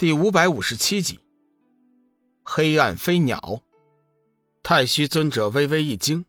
[0.00, 1.20] 第五百五十七集，
[2.42, 3.60] 黑暗飞鸟。
[4.62, 6.24] 太虚尊者微微一惊，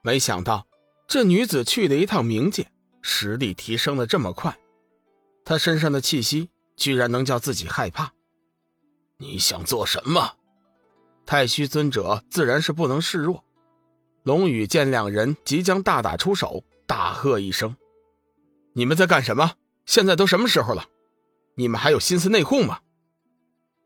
[0.00, 0.68] 没想到
[1.08, 2.70] 这女子去了一趟冥界，
[3.02, 4.56] 实力提升的这么快。
[5.44, 8.12] 她身上的气息居然能叫自己害怕。
[9.16, 10.36] 你想做什么？
[11.26, 13.42] 太虚尊者自然是不能示弱。
[14.22, 17.76] 龙宇见两人即将大打出手，大喝一声
[18.74, 19.54] ：“你们在干什么？
[19.84, 20.84] 现在都什么时候了？
[21.56, 22.78] 你们还有心思内讧吗？”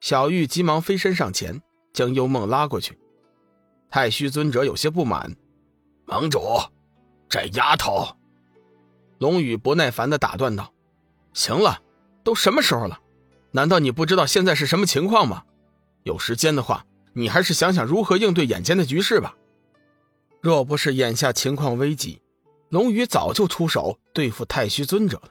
[0.01, 2.99] 小玉急忙飞身上前，将幽梦拉过去。
[3.91, 5.37] 太虚尊者有些不满
[6.07, 6.41] ：“盟主，
[7.29, 8.17] 这丫头。”
[9.19, 10.73] 龙宇不耐烦的打断道
[11.35, 11.83] ：“行了，
[12.25, 12.99] 都什么时候了？
[13.51, 15.45] 难道你不知道现在是什么情况吗？
[16.05, 19.37] 有时间的话，你还是想想如何应对眼前的局势吧。
[20.41, 22.23] 若不是眼下情况危急，
[22.71, 25.31] 龙宇早就出手对付太虚尊者了。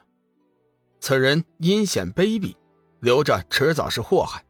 [1.00, 2.54] 此人阴险卑鄙，
[3.00, 4.44] 留着迟早是祸害。”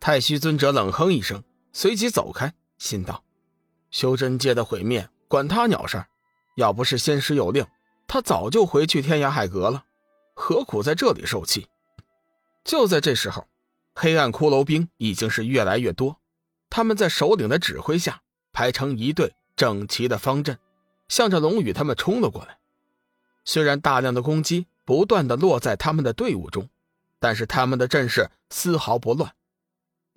[0.00, 1.42] 太虚尊者冷哼一声，
[1.72, 3.24] 随即走开，心道
[3.90, 6.04] ：“修真界的毁灭，管他鸟事
[6.56, 7.66] 要不是仙师有令，
[8.06, 9.84] 他早就回去天涯海阁了，
[10.34, 11.66] 何苦在这里受气？”
[12.64, 13.46] 就在这时候，
[13.94, 16.18] 黑暗骷髅兵已经是越来越多，
[16.70, 20.58] 他们在首领的指挥下排成一队，整齐的方阵，
[21.08, 22.58] 向着龙宇他们冲了过来。
[23.44, 26.68] 虽然大量的攻击不断的落在他们的队伍中，
[27.18, 29.34] 但是他们的阵势丝毫不乱。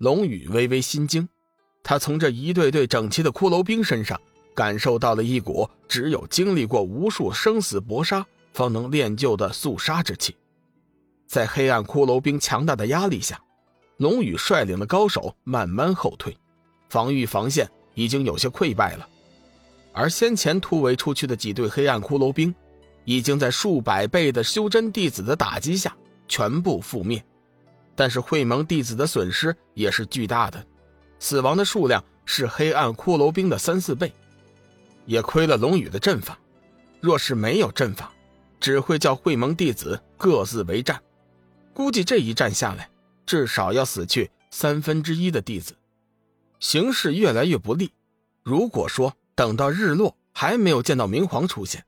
[0.02, 1.28] 龙宇微微心惊，
[1.84, 4.20] 他从这一队队整齐的骷髅兵身上
[4.52, 10.34] 感受到了一股只有经历过无数生死搏杀方能练就的肃杀之气。
[11.28, 13.40] 在黑暗骷髅兵强大的压力下，
[13.98, 16.36] 龙宇率领的高手慢慢后退，
[16.88, 19.08] 防御防线已经有些溃败了。
[19.92, 22.52] 而先前突围出去的几队黑暗骷髅兵，
[23.04, 27.24] 已经在数百倍的修真弟子的打击下全部覆灭。
[27.94, 30.64] 但是会盟弟子的损失也是巨大的，
[31.18, 34.12] 死亡的数量是黑暗骷髅兵的三四倍。
[35.04, 36.38] 也亏了龙宇的阵法，
[37.00, 38.12] 若是没有阵法，
[38.60, 41.02] 只会叫会盟弟子各自为战。
[41.74, 42.88] 估计这一战下来，
[43.26, 45.74] 至少要死去三分之一的弟子，
[46.60, 47.92] 形势越来越不利。
[48.44, 51.84] 如果说等到日落还没有见到明皇出现，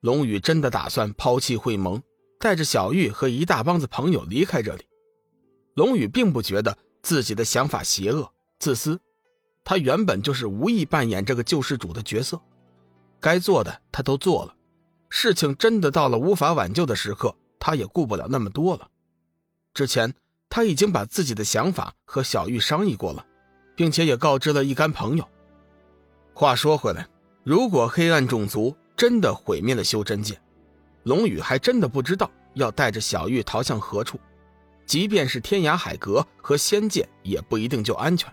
[0.00, 2.00] 龙宇真的打算抛弃会盟，
[2.38, 4.84] 带着小玉和一大帮子朋友离开这里。
[5.74, 9.00] 龙宇并不觉得自己的想法邪恶、自私，
[9.64, 12.40] 他原本就是无意扮演这个救世主的角色，
[13.20, 14.54] 该做的他都做了，
[15.08, 18.88] 事情真的到了无法挽救的时刻，他也顾不了那么多了。
[19.72, 20.12] 之前
[20.50, 23.24] 他已经把自己的想法和小玉商议过了，
[23.74, 25.26] 并且也告知了一干朋友。
[26.34, 27.08] 话说回来，
[27.44, 30.38] 如果黑暗种族真的毁灭了修真界，
[31.04, 34.20] 龙宇还真的不知道要带着小玉逃向何处。
[34.86, 38.32] 即便是天涯海阁和仙界，也不一定就安全。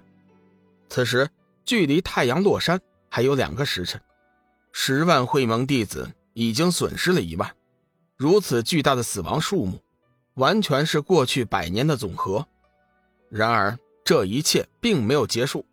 [0.89, 1.29] 此时
[1.63, 2.79] 距离太阳落山
[3.09, 4.01] 还有两个时辰，
[4.71, 7.55] 十万会盟弟子已经损失了一万，
[8.17, 9.81] 如此巨大的死亡数目，
[10.33, 12.45] 完全是过去百年的总和。
[13.29, 15.65] 然而这一切并没有结束，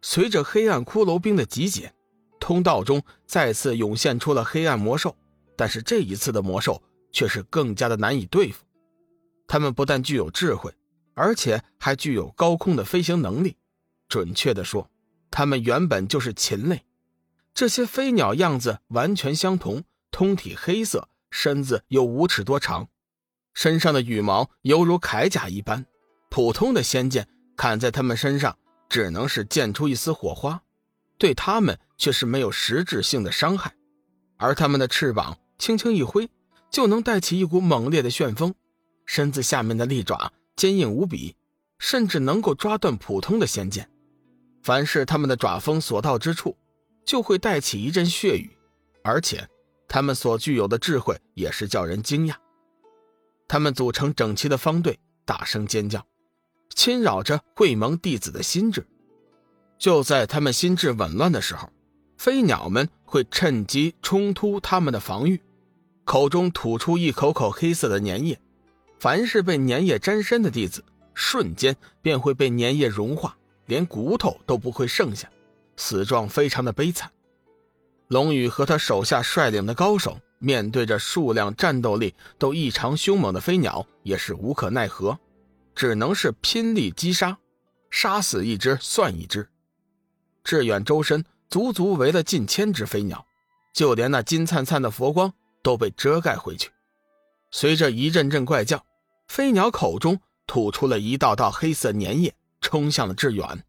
[0.00, 1.92] 随着黑暗骷髅兵的集结，
[2.40, 5.14] 通道中再次涌现出了黑暗魔兽，
[5.56, 8.64] 但是这一次的魔兽却是更加的难以对付。
[9.54, 10.74] 他们不但具有智慧，
[11.14, 13.56] 而且还具有高空的飞行能力。
[14.08, 14.90] 准确的说，
[15.30, 16.84] 他们原本就是禽类。
[17.54, 22.88] 这些飞鸟样子完全相同，通体黑色，身子有五尺多长，
[23.52, 25.86] 身上的羽毛犹如铠甲一般。
[26.30, 30.60] 普通的仙剑砍在他们身上，只能是溅出一丝火花，
[31.16, 33.76] 对他们却是没有实质性的伤害。
[34.36, 36.28] 而他们的翅膀轻轻一挥，
[36.72, 38.52] 就能带起一股猛烈的旋风。
[39.06, 41.36] 身子下面的利爪坚硬无比，
[41.78, 43.88] 甚至能够抓断普通的仙剑。
[44.62, 46.56] 凡是他们的爪锋所到之处，
[47.04, 48.50] 就会带起一阵血雨。
[49.02, 49.46] 而且，
[49.86, 52.34] 他们所具有的智慧也是叫人惊讶。
[53.46, 56.06] 他们组成整齐的方队，大声尖叫，
[56.74, 58.86] 侵扰着会盟弟子的心智。
[59.78, 61.70] 就在他们心智紊乱的时候，
[62.16, 65.42] 飞鸟们会趁机冲突他们的防御，
[66.04, 68.40] 口中吐出一口口黑色的粘液。
[69.04, 73.36] 凡是被粘液沾身的弟子，瞬间便会被粘液融化，
[73.66, 75.30] 连骨头都不会剩下，
[75.76, 77.12] 死状非常的悲惨。
[78.08, 85.18] 龙宇和他手下率领的高手，面对着数量、战斗力都异常凶猛的飞鸟，也是无可奈何，
[85.74, 87.36] 只能是拼力击杀，
[87.90, 89.46] 杀死一只算一只。
[90.44, 93.26] 志远周身足足围了近千只飞鸟，
[93.74, 95.30] 就连那金灿灿的佛光
[95.62, 96.70] 都被遮盖回去。
[97.50, 98.82] 随着一阵阵怪叫。
[99.34, 103.64] 飞鸟口中吐出了一道道黑色粘液，冲向了志远。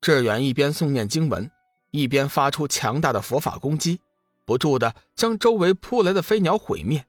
[0.00, 1.50] 志远一边诵念经文，
[1.90, 4.00] 一边发出强大的佛法攻击，
[4.46, 7.04] 不住的将周围扑来的飞鸟毁灭。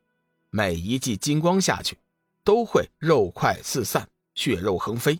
[0.49, 1.97] 每一记金光下去，
[2.43, 5.17] 都会肉块四散，血肉横飞。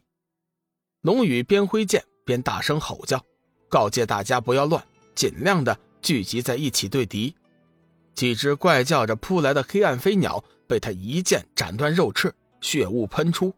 [1.00, 3.24] 龙宇边挥剑边大声吼叫，
[3.70, 4.86] 告诫大家不要乱，
[5.16, 7.34] 尽量的聚集在一起对敌。
[8.14, 13.54] 几只怪叫着扑来的黑暗飞鸟被他一剑斩断肉翅，血雾喷出，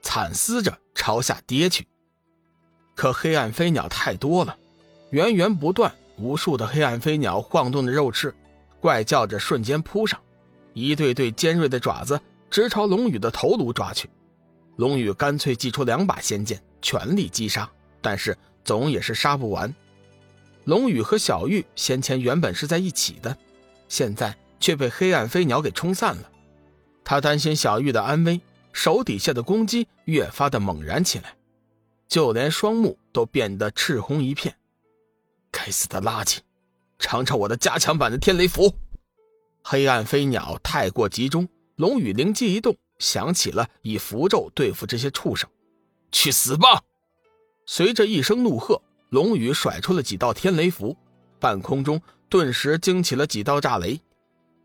[0.00, 1.86] 惨嘶着朝下跌去。
[2.94, 4.56] 可黑暗飞鸟太多了，
[5.10, 8.34] 源源不断，无数的黑暗飞鸟晃动着肉翅，
[8.80, 10.20] 怪叫着瞬间扑上。
[10.74, 12.20] 一对对尖锐的爪子
[12.50, 14.10] 直朝龙宇的头颅抓去，
[14.76, 17.70] 龙宇干脆祭出两把仙剑，全力击杀，
[18.00, 19.74] 但是总也是杀不完。
[20.64, 23.36] 龙宇和小玉先前原本是在一起的，
[23.92, 26.30] 现在却被黑暗飞鸟给冲散了。
[27.04, 28.40] 他担心小玉的安危，
[28.72, 31.36] 手底下的攻击越发的猛然起来，
[32.08, 34.56] 就连双目都变得赤红一片。
[35.50, 36.38] 该死的垃圾，
[36.98, 38.74] 尝尝我的加强版的天雷符！
[39.62, 41.46] 黑暗飞鸟太过集中，
[41.76, 45.50] 龙宇灵机一动，想起了以符咒对付这些畜生。
[46.10, 46.82] 去死吧！
[47.66, 48.80] 随着一声怒喝，
[49.10, 50.96] 龙宇甩出了几道天雷符，
[51.38, 52.00] 半空中
[52.32, 54.00] 顿时惊起了几道炸雷，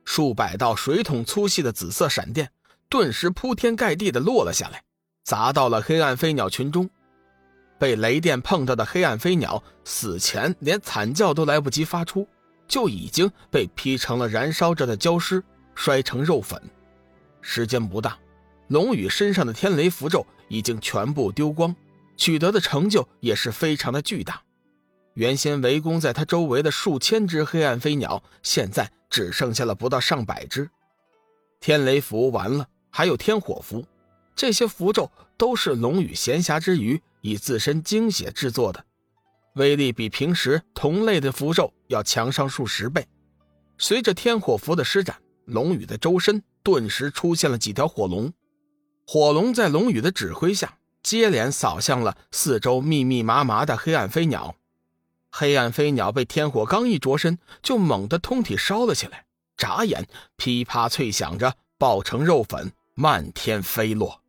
[0.05, 2.49] 数百道水桶粗细的紫色闪电
[2.87, 4.81] 顿时铺天盖地的落了下来，
[5.25, 6.89] 砸到了黑暗飞鸟群中。
[7.77, 12.25] 被雷电碰到的黑暗飞鸟死前连惨叫都来不及发出。
[12.69, 15.43] 就已经被劈成了燃烧着的焦尸，
[15.75, 16.61] 摔成肉粉。
[17.41, 18.17] 时间不大，
[18.69, 21.75] 龙宇身上的天雷符咒已经全部丢光，
[22.15, 24.41] 取得的成就也是非常的巨大。
[25.17, 30.69] 原先围攻在他周围的数千只黑暗飞鸟，现在只剩下了不到上百只。
[31.59, 33.83] 天雷符完了，还有天火符，
[34.35, 38.85] 这些符咒都是龙宇闲暇之余以自身精血制作的。
[39.55, 43.03] 威力比平时同类的符咒要强上数十倍。
[43.79, 48.31] 随着天火符的施展，龙宇的周身顿时出现了几条火龙。
[49.07, 54.53] 火龙在龙宇的指挥下，接连扫向了四周密密麻麻的黑暗飞鸟。
[55.31, 59.25] 黑暗飞鸟被天火刚一灼身，就猛地通体烧了起来，
[59.55, 64.21] 眨眼噼啪脆响着，爆成肉粉，漫天飞落。